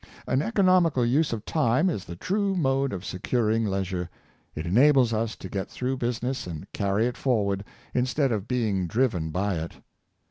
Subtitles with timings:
[0.25, 4.09] An economical use of time is the true mode of securing leisure;
[4.55, 9.29] it enables us to get through business and carry it forward, instead of being driven
[9.29, 9.73] by it.